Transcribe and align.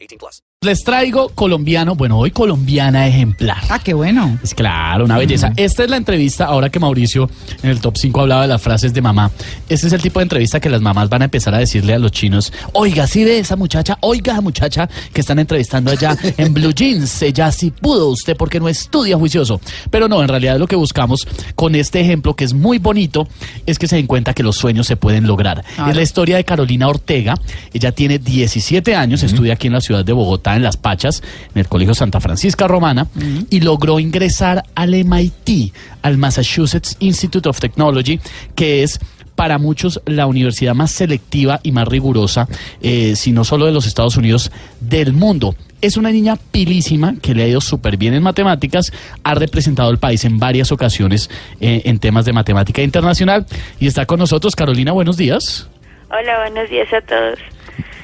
18 0.00 0.18
plus. 0.18 0.42
Les 0.64 0.82
traigo 0.82 1.28
colombiano, 1.36 1.94
bueno, 1.94 2.18
hoy 2.18 2.32
colombiana 2.32 3.06
ejemplar. 3.06 3.58
Ah, 3.68 3.78
qué 3.78 3.94
bueno. 3.94 4.40
Es 4.42 4.54
claro, 4.54 5.04
una 5.04 5.16
belleza. 5.16 5.52
Esta 5.54 5.84
es 5.84 5.88
la 5.90 5.96
entrevista, 5.96 6.46
ahora 6.46 6.68
que 6.68 6.80
Mauricio 6.80 7.30
en 7.62 7.70
el 7.70 7.80
top 7.80 7.96
5 7.96 8.22
hablaba 8.22 8.42
de 8.42 8.48
las 8.48 8.60
frases 8.60 8.92
de 8.92 9.00
mamá. 9.00 9.30
Este 9.68 9.86
es 9.86 9.92
el 9.92 10.02
tipo 10.02 10.18
de 10.18 10.24
entrevista 10.24 10.58
que 10.58 10.68
las 10.68 10.80
mamás 10.80 11.08
van 11.08 11.22
a 11.22 11.26
empezar 11.26 11.54
a 11.54 11.58
decirle 11.58 11.94
a 11.94 12.00
los 12.00 12.10
chinos, 12.10 12.52
oiga, 12.72 13.06
sí 13.06 13.22
ve 13.22 13.38
esa 13.38 13.54
muchacha, 13.54 13.98
oiga 14.00 14.32
esa 14.32 14.40
muchacha 14.40 14.88
que 15.12 15.20
están 15.20 15.38
entrevistando 15.38 15.92
allá 15.92 16.16
en 16.36 16.52
Blue 16.52 16.72
Jeans, 16.74 17.22
ella 17.22 17.52
sí 17.52 17.70
pudo 17.70 18.08
usted 18.08 18.36
porque 18.36 18.58
no 18.58 18.68
estudia 18.68 19.16
juicioso. 19.16 19.60
Pero 19.92 20.08
no, 20.08 20.20
en 20.22 20.28
realidad 20.28 20.58
lo 20.58 20.66
que 20.66 20.74
buscamos 20.74 21.24
con 21.54 21.76
este 21.76 22.00
ejemplo, 22.00 22.34
que 22.34 22.42
es 22.42 22.52
muy 22.52 22.78
bonito, 22.78 23.28
es 23.64 23.78
que 23.78 23.86
se 23.86 23.94
den 23.94 24.08
cuenta 24.08 24.34
que 24.34 24.42
los 24.42 24.56
sueños 24.56 24.88
se 24.88 24.96
pueden 24.96 25.28
lograr. 25.28 25.64
Es 25.88 25.94
la 25.94 26.02
historia 26.02 26.36
de 26.36 26.42
Carolina 26.42 26.88
Ortega. 26.88 27.36
Ella 27.72 27.92
tiene 27.92 28.18
17 28.18 28.96
años, 28.96 29.22
estudia 29.22 29.52
aquí 29.52 29.68
en 29.68 29.74
la 29.74 29.80
ciudad 29.80 30.04
de 30.04 30.12
Bogotá, 30.12 30.47
en 30.56 30.62
Las 30.62 30.76
Pachas, 30.76 31.22
en 31.54 31.60
el 31.60 31.68
Colegio 31.68 31.94
Santa 31.94 32.20
Francisca 32.20 32.66
Romana, 32.68 33.06
y 33.50 33.60
logró 33.60 33.98
ingresar 34.00 34.64
al 34.74 34.90
MIT, 34.90 35.72
al 36.02 36.18
Massachusetts 36.18 36.96
Institute 37.00 37.48
of 37.48 37.60
Technology, 37.60 38.20
que 38.54 38.82
es 38.82 39.00
para 39.38 39.58
muchos 39.58 40.00
la 40.04 40.26
universidad 40.26 40.74
más 40.74 40.90
selectiva 40.90 41.60
y 41.62 41.70
más 41.70 41.86
rigurosa, 41.86 42.48
eh, 42.82 43.14
si 43.14 43.30
no 43.30 43.44
solo 43.44 43.66
de 43.66 43.72
los 43.72 43.86
Estados 43.86 44.16
Unidos, 44.16 44.50
del 44.80 45.12
mundo. 45.12 45.54
Es 45.80 45.96
una 45.96 46.10
niña 46.10 46.34
pilísima 46.34 47.14
que 47.22 47.36
le 47.36 47.44
ha 47.44 47.46
ido 47.46 47.60
súper 47.60 47.96
bien 47.96 48.14
en 48.14 48.22
matemáticas, 48.24 48.92
ha 49.22 49.34
representado 49.36 49.90
al 49.90 49.98
país 49.98 50.24
en 50.24 50.40
varias 50.40 50.72
ocasiones 50.72 51.30
eh, 51.60 51.82
en 51.84 52.00
temas 52.00 52.24
de 52.24 52.32
matemática 52.32 52.82
internacional 52.82 53.46
y 53.78 53.86
está 53.86 54.06
con 54.06 54.18
nosotros. 54.18 54.56
Carolina, 54.56 54.90
buenos 54.90 55.16
días. 55.16 55.68
Hola, 56.10 56.40
buenos 56.40 56.68
días 56.68 56.92
a 56.92 57.00
todos. 57.02 57.38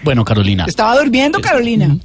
Bueno, 0.05 0.25
Carolina. 0.25 0.67
¿Estaba 0.69 0.97
durmiendo, 0.97 1.41
Carolina? 1.41 1.97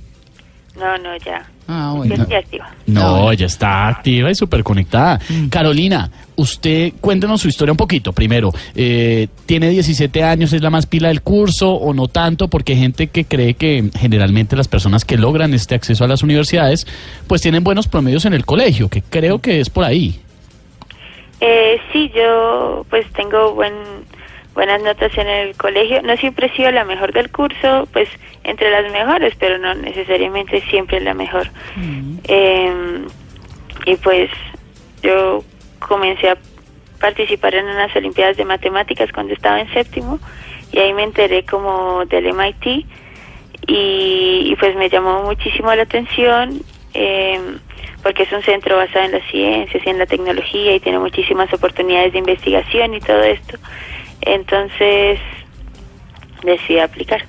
No, 0.79 0.97
no, 0.97 1.17
ya. 1.17 1.45
Ah, 1.67 1.91
Yo 1.91 1.97
bueno. 1.97 2.15
estoy 2.15 2.35
activa. 2.35 2.69
No, 2.87 3.31
ella 3.31 3.45
está 3.45 3.87
activa 3.89 4.31
y 4.31 4.35
súper 4.35 4.63
conectada. 4.63 5.19
Carolina, 5.51 6.09
usted 6.35 6.93
cuéntenos 6.99 7.41
su 7.41 7.47
historia 7.47 7.73
un 7.73 7.77
poquito. 7.77 8.11
Primero, 8.11 8.51
eh, 8.73 9.27
tiene 9.45 9.69
17 9.69 10.23
años, 10.23 10.51
es 10.53 10.61
la 10.63 10.69
más 10.71 10.87
pila 10.87 11.09
del 11.09 11.21
curso 11.21 11.71
o 11.71 11.93
no 11.93 12.07
tanto, 12.07 12.47
porque 12.47 12.73
hay 12.73 12.79
gente 12.79 13.07
que 13.07 13.25
cree 13.25 13.53
que 13.53 13.91
generalmente 13.99 14.55
las 14.55 14.67
personas 14.67 15.05
que 15.05 15.17
logran 15.17 15.53
este 15.53 15.75
acceso 15.75 16.03
a 16.03 16.07
las 16.07 16.23
universidades, 16.23 16.87
pues 17.27 17.41
tienen 17.41 17.63
buenos 17.63 17.87
promedios 17.87 18.25
en 18.25 18.33
el 18.33 18.45
colegio, 18.45 18.89
que 18.89 19.03
creo 19.03 19.39
que 19.39 19.59
es 19.59 19.69
por 19.69 19.83
ahí. 19.83 20.19
Eh, 21.41 21.79
sí, 21.93 22.11
yo 22.15 22.85
pues 22.89 23.05
tengo 23.13 23.53
buen, 23.53 23.73
buenas 24.59 24.83
notas 24.83 25.17
en 25.17 25.29
el 25.29 25.55
colegio. 25.55 26.01
No 26.01 26.17
siempre 26.17 26.47
he 26.47 26.55
sido 26.57 26.69
la 26.71 26.83
mejor 26.83 27.13
del 27.13 27.31
curso, 27.31 27.87
pues 27.93 28.09
entre 28.43 28.69
las 28.69 28.91
mejores, 28.91 29.33
pero 29.39 29.57
no 29.57 29.73
necesariamente 29.73 30.59
siempre 30.69 30.99
la 30.99 31.13
mejor. 31.13 31.47
Eh, 32.25 33.05
y 33.85 33.95
pues 33.95 34.29
yo 35.01 35.45
comencé 35.79 36.31
a 36.31 36.37
participar 36.99 37.55
en 37.55 37.67
unas 37.67 37.95
Olimpiadas 37.95 38.35
de 38.35 38.43
Matemáticas 38.43 39.09
cuando 39.13 39.33
estaba 39.33 39.61
en 39.61 39.71
séptimo 39.71 40.19
y 40.73 40.79
ahí 40.79 40.91
me 40.91 41.03
enteré 41.03 41.45
como 41.45 42.03
del 42.05 42.33
MIT 42.33 42.65
y, 42.65 42.85
y 43.65 44.55
pues 44.59 44.75
me 44.75 44.89
llamó 44.89 45.23
muchísimo 45.23 45.73
la 45.73 45.83
atención 45.83 46.61
eh, 46.93 47.39
porque 48.03 48.23
es 48.23 48.31
un 48.33 48.41
centro 48.41 48.75
basado 48.75 49.05
en 49.05 49.13
las 49.13 49.23
ciencias 49.31 49.81
y 49.85 49.89
en 49.89 49.99
la 49.99 50.05
tecnología 50.05 50.75
y 50.75 50.81
tiene 50.81 50.99
muchísimas 50.99 51.53
oportunidades 51.53 52.11
de 52.11 52.19
investigación 52.19 52.93
y 52.93 52.99
todo 52.99 53.23
esto. 53.23 53.57
Entonces 54.21 55.19
decidí 56.43 56.79
aplicar. 56.79 57.21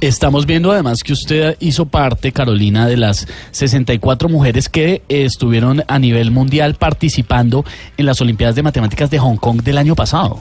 Estamos 0.00 0.46
viendo 0.46 0.72
además 0.72 1.04
que 1.04 1.12
usted 1.12 1.56
hizo 1.60 1.86
parte, 1.86 2.32
Carolina, 2.32 2.88
de 2.88 2.96
las 2.96 3.28
64 3.52 4.28
mujeres 4.28 4.68
que 4.68 5.02
estuvieron 5.08 5.84
a 5.86 5.98
nivel 6.00 6.32
mundial 6.32 6.74
participando 6.74 7.64
en 7.96 8.06
las 8.06 8.20
Olimpiadas 8.20 8.56
de 8.56 8.64
Matemáticas 8.64 9.12
de 9.12 9.20
Hong 9.20 9.36
Kong 9.36 9.62
del 9.62 9.78
año 9.78 9.94
pasado. 9.94 10.40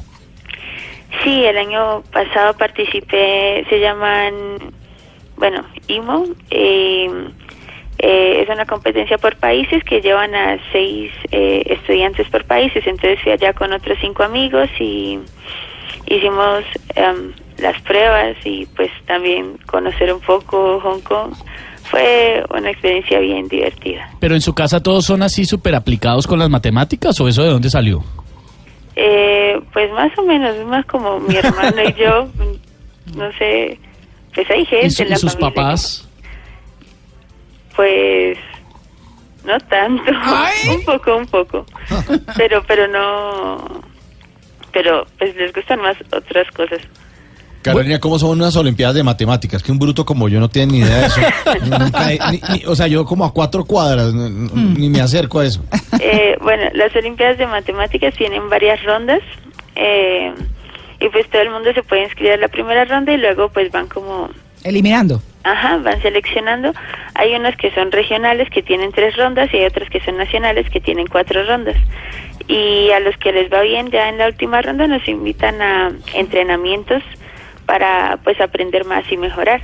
Sí, 1.23 1.43
el 1.45 1.57
año 1.59 2.01
pasado 2.11 2.55
participé, 2.55 3.63
se 3.69 3.79
llaman, 3.79 4.33
bueno, 5.37 5.63
IMO, 5.87 6.25
eh, 6.49 7.07
eh, 7.99 8.41
es 8.41 8.49
una 8.49 8.65
competencia 8.65 9.19
por 9.19 9.35
países 9.35 9.83
que 9.83 10.01
llevan 10.01 10.33
a 10.33 10.57
seis 10.71 11.11
eh, 11.31 11.61
estudiantes 11.67 12.27
por 12.29 12.45
países, 12.45 12.87
entonces 12.87 13.21
fui 13.21 13.31
allá 13.31 13.53
con 13.53 13.71
otros 13.73 13.99
cinco 14.01 14.23
amigos 14.23 14.69
y 14.79 15.19
hicimos 16.17 16.63
em, 16.95 17.33
las 17.57 17.79
pruebas 17.83 18.35
y 18.45 18.65
pues 18.75 18.89
también 19.07 19.57
conocer 19.67 20.13
un 20.13 20.19
poco 20.21 20.79
Hong 20.81 21.01
Kong. 21.01 21.33
Fue 21.83 22.43
una 22.55 22.69
experiencia 22.71 23.19
bien 23.19 23.47
divertida. 23.47 24.09
Pero 24.19 24.35
en 24.35 24.41
su 24.41 24.53
casa 24.53 24.81
todos 24.81 25.03
son 25.05 25.23
así 25.23 25.43
súper 25.45 25.75
aplicados 25.75 26.25
con 26.25 26.39
las 26.39 26.49
matemáticas 26.49 27.19
o 27.19 27.27
eso 27.27 27.43
de 27.43 27.49
dónde 27.49 27.69
salió? 27.69 28.03
Eh, 28.95 29.59
pues 29.73 29.91
más 29.91 30.11
o 30.17 30.21
menos, 30.23 30.55
es 30.55 30.65
más 30.65 30.85
como 30.85 31.19
mi 31.19 31.35
hermano 31.35 31.81
y 31.83 31.93
yo, 31.93 32.27
no 33.15 33.31
sé, 33.37 33.79
pues 34.33 34.49
hay 34.51 34.65
gente 34.65 34.87
¿Y, 34.87 34.89
su- 34.91 35.03
en 35.03 35.09
la 35.09 35.15
y 35.15 35.19
sus 35.19 35.31
familia 35.33 35.49
que- 35.49 35.55
papás? 35.61 36.07
Pues 37.75 38.37
no 39.45 39.57
tanto, 39.61 40.03
Ay. 40.21 40.69
un 40.75 40.83
poco, 40.85 41.15
un 41.17 41.25
poco, 41.25 41.65
pero 42.37 42.63
pero 42.67 42.87
no, 42.87 43.57
pero 44.73 45.05
pues 45.17 45.35
les 45.35 45.53
gustan 45.53 45.81
más 45.81 45.95
otras 46.13 46.49
cosas. 46.51 46.79
Carolina, 47.61 47.99
¿cómo 47.99 48.17
son 48.17 48.31
unas 48.31 48.55
Olimpiadas 48.55 48.95
de 48.95 49.03
Matemáticas? 49.03 49.61
Que 49.61 49.71
un 49.71 49.77
bruto 49.77 50.03
como 50.03 50.27
yo 50.27 50.39
no 50.39 50.49
tiene 50.49 50.71
ni 50.73 50.79
idea 50.79 50.97
de 51.01 51.05
eso. 51.05 51.21
Yo 51.69 51.77
nunca 51.77 52.11
he- 52.11 52.19
ni- 52.31 52.41
ni- 52.57 52.65
o 52.65 52.75
sea, 52.75 52.87
yo 52.87 53.05
como 53.05 53.23
a 53.23 53.31
cuatro 53.33 53.65
cuadras, 53.65 54.13
no- 54.15 54.29
no- 54.29 54.49
ni 54.55 54.89
me 54.89 54.99
acerco 54.99 55.39
a 55.41 55.45
eso. 55.45 55.63
Eh, 55.99 56.35
bueno, 56.41 56.63
las 56.73 56.95
Olimpiadas 56.95 57.37
de 57.37 57.45
Matemáticas 57.45 58.15
tienen 58.15 58.49
varias 58.49 58.81
rondas 58.83 59.19
eh, 59.75 60.33
y 60.99 61.09
pues 61.09 61.29
todo 61.29 61.43
el 61.43 61.51
mundo 61.51 61.71
se 61.73 61.83
puede 61.83 62.03
inscribir 62.05 62.31
a 62.33 62.37
la 62.37 62.47
primera 62.47 62.83
ronda 62.85 63.13
y 63.13 63.17
luego 63.17 63.49
pues 63.49 63.71
van 63.71 63.87
como 63.87 64.29
Eliminando. 64.63 65.21
Ajá, 65.43 65.77
van 65.77 66.01
seleccionando. 66.01 66.73
Hay 67.15 67.33
unas 67.35 67.55
que 67.57 67.71
son 67.71 67.91
regionales 67.91 68.49
que 68.49 68.61
tienen 68.61 68.91
tres 68.91 69.15
rondas 69.17 69.49
y 69.53 69.57
hay 69.57 69.65
otras 69.65 69.89
que 69.89 69.99
son 70.01 70.17
nacionales 70.17 70.69
que 70.69 70.79
tienen 70.79 71.07
cuatro 71.07 71.43
rondas. 71.45 71.75
Y 72.47 72.89
a 72.91 72.99
los 72.99 73.15
que 73.17 73.31
les 73.31 73.51
va 73.51 73.61
bien 73.61 73.89
ya 73.91 74.09
en 74.09 74.17
la 74.17 74.27
última 74.27 74.61
ronda 74.61 74.87
nos 74.87 75.07
invitan 75.07 75.61
a 75.61 75.91
entrenamientos 76.13 77.01
para 77.65 78.19
pues 78.23 78.39
aprender 78.41 78.85
más 78.85 79.09
y 79.11 79.17
mejorar. 79.17 79.61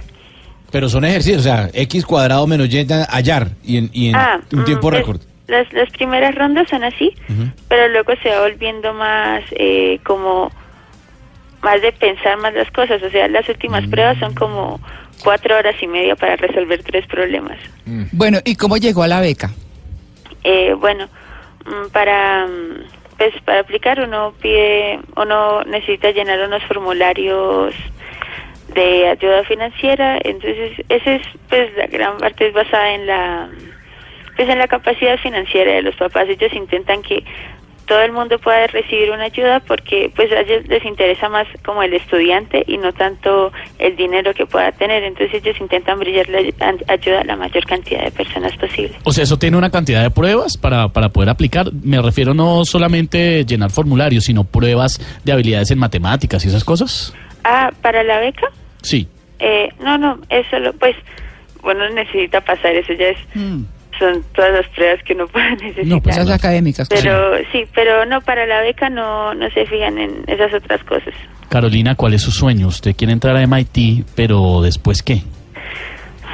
Pero 0.72 0.90
son 0.90 1.06
ejercicios, 1.06 1.42
o 1.42 1.44
sea, 1.44 1.70
X 1.74 2.06
cuadrado 2.06 2.46
menos 2.48 2.68
Y 2.74 2.86
hallar 3.10 3.50
y 3.64 3.78
en, 3.78 3.90
y 3.94 4.10
en 4.10 4.16
Ah, 4.16 4.40
un 4.52 4.62
mm, 4.62 4.66
tiempo 4.66 4.90
pues, 4.90 4.96
récord. 5.00 5.22
Las, 5.48 5.72
las 5.74 5.90
primeras 5.92 6.36
rondas 6.36 6.68
son 6.70 6.84
así, 6.84 7.14
pero 7.70 7.88
luego 7.88 8.14
se 8.22 8.30
va 8.30 8.42
volviendo 8.42 8.94
más 8.94 9.44
eh, 9.52 10.00
como 10.04 10.52
más 11.62 11.82
de 11.82 11.92
pensar 11.92 12.38
más 12.38 12.54
las 12.54 12.70
cosas. 12.72 13.02
O 13.04 13.10
sea, 13.10 13.28
las 13.28 13.48
últimas 13.50 13.86
Mm. 13.86 13.90
pruebas 13.90 14.18
son 14.20 14.34
como 14.36 14.80
cuatro 15.24 15.58
horas 15.58 15.76
y 15.82 15.88
media 15.88 16.16
para 16.16 16.36
resolver 16.36 16.84
tres 16.84 17.06
problemas. 17.08 17.58
Bueno, 18.12 18.40
¿y 18.46 18.56
cómo 18.56 18.78
llegó 18.78 19.04
a 19.04 19.08
la 19.08 19.20
beca? 19.22 19.50
Eh, 20.44 20.74
bueno, 20.74 21.08
mm, 21.66 21.90
para 21.92 22.46
mm, 22.46 22.84
pues 23.18 23.34
para 23.44 23.62
aplicar 23.62 24.00
uno 24.00 24.34
pide, 24.42 25.00
uno 25.16 25.64
necesita 25.64 26.12
llenar 26.12 26.40
unos 26.48 26.64
formularios 26.66 27.74
de 28.76 29.08
ayuda 29.08 29.44
financiera, 29.46 30.20
entonces 30.24 30.74
ese 30.90 31.16
es 31.16 31.22
pues 31.50 31.76
la 31.78 31.88
gran 31.88 32.18
parte 32.18 32.48
es 32.48 32.54
basada 32.54 32.94
en 32.94 33.08
la 33.08 33.50
pues 34.36 34.48
en 34.50 34.60
la 34.60 34.68
capacidad 34.68 35.18
financiera 35.18 35.72
de 35.74 35.82
los 35.82 35.96
papás. 35.96 36.30
Ellos 36.30 36.54
intentan 36.54 37.02
que 37.02 37.24
todo 37.88 38.02
el 38.02 38.12
mundo 38.12 38.38
pueda 38.38 38.68
recibir 38.68 39.10
una 39.12 39.24
ayuda 39.24 39.62
porque 39.62 40.12
pues 40.16 40.32
a 40.32 40.42
ellos 40.42 40.68
les 40.68 40.84
interesa 40.86 41.30
más 41.30 41.48
como 41.66 41.82
el 41.84 41.94
estudiante 41.94 42.64
y 42.68 42.78
no 42.78 42.92
tanto 42.94 43.52
el 43.80 43.96
dinero 43.96 44.34
que 44.34 44.46
pueda 44.46 44.72
tener. 44.74 45.04
Entonces 45.04 45.42
ellos 45.44 45.56
intentan 45.62 45.98
brillarle 46.00 46.54
a- 46.60 46.92
ayuda 46.94 47.22
a 47.22 47.24
la 47.24 47.36
mayor 47.38 47.66
cantidad 47.66 48.04
de 48.04 48.12
personas 48.12 48.56
posible. 48.58 48.96
O 49.04 49.12
sea, 49.14 49.24
eso 49.24 49.38
tiene 49.40 49.58
una 49.58 49.70
cantidad 49.70 50.04
de 50.04 50.10
pruebas 50.12 50.58
para, 50.58 50.90
para 50.90 51.10
poder 51.10 51.30
aplicar. 51.30 51.72
Me 51.84 52.02
refiero 52.02 52.34
no 52.34 52.66
solamente 52.66 53.46
llenar 53.46 53.72
formularios, 53.72 54.26
sino 54.26 54.44
pruebas 54.44 55.00
de 55.24 55.32
habilidades 55.32 55.72
en 55.72 55.80
matemáticas 55.80 56.44
y 56.46 56.50
esas 56.50 56.64
cosas. 56.66 57.16
Ah, 57.46 57.72
para 57.82 58.04
la 58.04 58.20
beca. 58.20 58.48
Sí. 58.82 59.08
Eh, 59.40 59.70
no, 59.80 59.98
no, 59.98 60.20
es 60.30 60.46
solo, 60.50 60.74
pues, 60.74 60.96
uno 61.64 61.90
necesita 61.92 62.42
pasar 62.42 62.76
eso, 62.76 62.92
ya 62.94 63.08
es, 63.08 63.18
Mm. 63.36 63.64
Son 64.00 64.24
todas 64.34 64.52
las 64.54 64.68
pruebas 64.70 65.02
que 65.04 65.14
uno 65.14 65.28
puede 65.32 65.52
necesitar. 65.52 65.86
No, 65.86 66.02
pues, 66.02 66.18
Cosas 66.18 66.34
académicas. 66.36 66.88
pero 66.90 67.38
sí, 67.52 67.66
pero 67.74 68.06
no, 68.06 68.22
para 68.22 68.46
la 68.46 68.62
beca 68.62 68.90
no, 68.90 69.34
no 69.34 69.50
se 69.52 69.66
fijan 69.66 69.98
en 69.98 70.24
esas 70.28 70.54
otras 70.54 70.84
cosas. 70.84 71.14
Carolina, 71.50 71.96
¿cuál 71.96 72.14
es 72.14 72.22
su 72.22 72.32
sueño? 72.32 72.68
Usted 72.68 72.96
quiere 72.96 73.14
entrar 73.14 73.36
a 73.38 73.42
MIT, 73.48 74.06
pero 74.16 74.62
¿después 74.62 75.02
qué? 75.04 75.22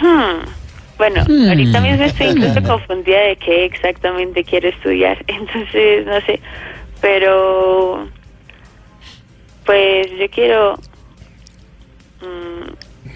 Hmm. 0.02 0.42
Bueno, 0.98 1.24
Hmm. 1.28 1.50
ahorita 1.50 1.82
mismo 1.82 2.04
estoy 2.06 2.28
incluso 2.28 2.62
confundida 2.64 3.20
de 3.22 3.36
qué 3.38 3.66
exactamente 3.66 4.44
quiero 4.44 4.70
estudiar, 4.70 5.18
entonces 5.28 6.06
no 6.06 6.20
sé, 6.22 6.40
pero 7.02 8.08
pues 9.66 10.08
yo 10.20 10.30
quiero 10.30 10.76
mm, 12.22 12.53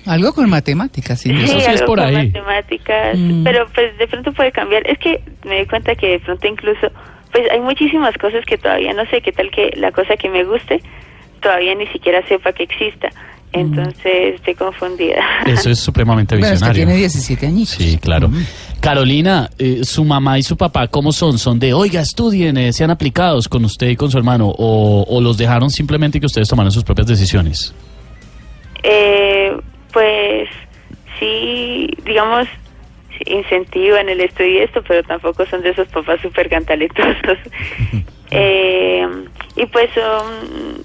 Algo 0.08 0.34
con 0.34 0.50
matemáticas, 0.50 1.20
sí. 1.20 1.32
Eso 1.32 1.54
sí 1.54 1.58
es 1.60 1.68
algo 1.68 1.86
por 1.86 2.00
con 2.00 2.08
ahí. 2.08 2.28
matemáticas, 2.28 3.18
Mm. 3.18 3.44
pero 3.44 3.68
pues 3.74 3.98
de 3.98 4.08
pronto 4.08 4.32
puede 4.34 4.52
cambiar. 4.52 4.86
Es 4.88 4.98
que 5.00 5.22
me 5.46 5.60
di 5.60 5.66
cuenta 5.66 5.96
que 5.96 6.08
de 6.08 6.20
pronto 6.20 6.48
incluso, 6.48 6.88
pues 7.32 7.44
hay 7.52 7.60
muchísimas 7.60 8.18
cosas 8.18 8.46
que 8.46 8.58
todavía 8.58 8.94
no 8.94 9.06
sé, 9.10 9.22
qué 9.22 9.32
tal 9.32 9.52
que 9.52 9.72
la 9.76 9.92
cosa 9.92 10.16
que 10.18 10.30
me 10.30 10.44
guste 10.44 10.82
todavía 11.42 11.76
ni 11.76 11.88
siquiera 11.88 12.26
sepa 12.28 12.52
que 12.54 12.64
exista. 12.64 13.10
Entonces 13.54 14.36
estoy 14.36 14.56
confundida. 14.56 15.22
Eso 15.46 15.70
es 15.70 15.80
supremamente 15.88 16.36
Bueno, 16.36 16.48
es 16.48 16.52
que 16.62 16.66
visionario. 16.70 16.86
tiene 16.86 17.00
17 17.00 17.48
añitos. 17.48 17.76
Sí, 17.76 17.98
claro. 17.98 18.30
Carolina, 18.82 19.50
eh, 19.58 19.80
su 19.84 20.04
mamá 20.04 20.38
y 20.38 20.44
su 20.44 20.58
papá, 20.58 20.88
¿cómo 20.88 21.12
son? 21.14 21.38
¿Son 21.38 21.58
de, 21.58 21.74
oiga, 21.74 22.02
estudien, 22.02 22.58
eh, 22.58 22.74
sean 22.74 22.92
aplicados 22.92 23.48
con 23.48 23.64
usted 23.66 23.88
y 23.88 23.96
con 23.96 24.12
su 24.12 24.18
hermano? 24.18 24.48
¿O, 24.50 25.06
o 25.08 25.22
los 25.22 25.38
dejaron 25.38 25.70
simplemente 25.70 26.20
que 26.20 26.26
ustedes 26.26 26.48
tomaran 26.50 26.72
sus 26.72 26.84
propias 26.84 27.08
decisiones? 27.08 27.74
Eh, 28.84 29.47
pues 29.98 30.48
sí, 31.20 31.90
digamos, 32.04 32.48
incentivan 33.26 34.10
el 34.10 34.22
estudio 34.22 34.52
y 34.52 34.58
esto, 34.60 34.84
pero 34.88 35.02
tampoco 35.02 35.44
son 35.48 35.64
de 35.64 35.72
esos 35.72 35.88
papás 35.88 36.22
súper 36.22 36.50
cantaletosos. 36.50 37.40
eh, 38.30 39.08
y 39.56 39.66
pues 39.66 39.90
son, 39.96 40.84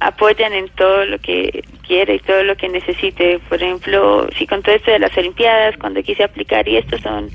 apoyan 0.00 0.52
en 0.52 0.68
todo 0.70 1.04
lo 1.04 1.20
que 1.20 1.62
quiere 1.86 2.16
y 2.16 2.18
todo 2.18 2.42
lo 2.42 2.56
que 2.56 2.68
necesite. 2.68 3.38
Por 3.48 3.62
ejemplo, 3.62 4.26
si 4.36 4.48
con 4.48 4.64
todo 4.64 4.74
esto 4.74 4.90
de 4.90 4.98
las 4.98 5.16
Olimpiadas, 5.16 5.76
cuando 5.76 6.02
quise 6.02 6.24
aplicar 6.24 6.66
y 6.66 6.78
esto 6.78 6.98
son, 6.98 7.30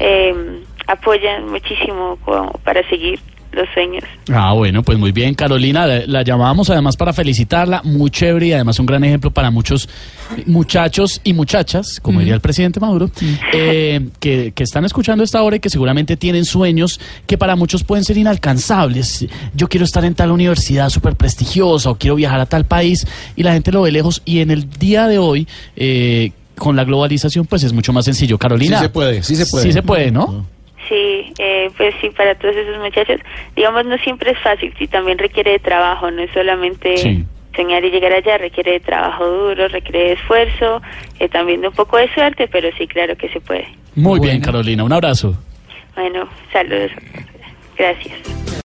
eh, 0.00 0.34
apoyan 0.88 1.48
muchísimo 1.48 2.18
para 2.64 2.82
seguir 2.88 3.20
los 3.52 3.68
sueños. 3.72 4.04
Ah, 4.30 4.52
bueno, 4.52 4.82
pues 4.82 4.98
muy 4.98 5.12
bien, 5.12 5.34
Carolina, 5.34 5.86
la, 5.86 6.06
la 6.06 6.22
llamábamos 6.22 6.68
además 6.70 6.96
para 6.96 7.12
felicitarla, 7.12 7.82
muy 7.82 8.10
chévere 8.10 8.48
y 8.48 8.52
además 8.52 8.78
un 8.78 8.86
gran 8.86 9.02
ejemplo 9.04 9.30
para 9.30 9.50
muchos 9.50 9.88
muchachos 10.46 11.20
y 11.24 11.32
muchachas, 11.32 11.98
como 12.00 12.20
diría 12.20 12.34
el 12.34 12.40
presidente 12.40 12.80
Maduro, 12.80 13.10
eh, 13.52 14.08
que, 14.20 14.52
que 14.54 14.62
están 14.62 14.84
escuchando 14.84 15.24
esta 15.24 15.42
hora 15.42 15.56
y 15.56 15.60
que 15.60 15.70
seguramente 15.70 16.16
tienen 16.16 16.44
sueños 16.44 17.00
que 17.26 17.38
para 17.38 17.56
muchos 17.56 17.84
pueden 17.84 18.04
ser 18.04 18.18
inalcanzables. 18.18 19.26
Yo 19.54 19.68
quiero 19.68 19.84
estar 19.84 20.04
en 20.04 20.14
tal 20.14 20.30
universidad 20.30 20.90
súper 20.90 21.16
prestigiosa 21.16 21.90
o 21.90 21.94
quiero 21.96 22.16
viajar 22.16 22.40
a 22.40 22.46
tal 22.46 22.66
país 22.66 23.06
y 23.36 23.42
la 23.42 23.52
gente 23.52 23.72
lo 23.72 23.82
ve 23.82 23.92
lejos 23.92 24.22
y 24.24 24.40
en 24.40 24.50
el 24.50 24.68
día 24.70 25.08
de 25.08 25.18
hoy... 25.18 25.46
Eh, 25.76 26.32
con 26.56 26.74
la 26.74 26.82
globalización, 26.82 27.46
pues 27.46 27.62
es 27.62 27.72
mucho 27.72 27.92
más 27.92 28.04
sencillo. 28.04 28.36
Carolina. 28.36 28.78
Sí 28.78 28.82
se 28.82 28.88
puede, 28.88 29.22
sí 29.22 29.36
se 29.36 29.46
puede. 29.46 29.62
Sí 29.64 29.72
se 29.72 29.80
puede, 29.80 30.10
¿no? 30.10 30.44
Sí, 30.88 31.32
eh, 31.38 31.70
pues 31.76 31.94
sí, 32.00 32.08
para 32.10 32.34
todos 32.36 32.56
esos 32.56 32.78
muchachos, 32.78 33.20
digamos, 33.54 33.84
no 33.84 33.98
siempre 33.98 34.30
es 34.30 34.38
fácil, 34.38 34.72
sí, 34.78 34.86
también 34.86 35.18
requiere 35.18 35.52
de 35.52 35.58
trabajo, 35.58 36.10
no 36.10 36.22
es 36.22 36.30
solamente 36.32 36.96
Sí. 36.96 37.24
soñar 37.54 37.84
y 37.84 37.90
llegar 37.90 38.12
allá, 38.12 38.38
requiere 38.38 38.72
de 38.72 38.80
trabajo 38.80 39.26
duro, 39.26 39.68
requiere 39.68 39.98
de 40.00 40.12
esfuerzo, 40.12 40.80
eh, 41.18 41.28
también 41.28 41.60
de 41.60 41.68
un 41.68 41.74
poco 41.74 41.98
de 41.98 42.08
suerte, 42.14 42.48
pero 42.50 42.70
sí, 42.78 42.86
claro 42.86 43.16
que 43.16 43.28
se 43.28 43.40
puede. 43.40 43.68
Muy 43.94 44.18
bien. 44.20 44.40
Carolina. 44.40 44.84
Un 44.84 44.92
abrazo. 44.92 45.34
Bueno, 45.94 46.28
saludos. 46.52 46.92
Gracias. 47.76 48.47